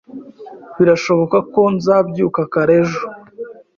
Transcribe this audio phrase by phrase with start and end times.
[0.77, 3.03] Birashoboka ko nzabyuka kare ejo.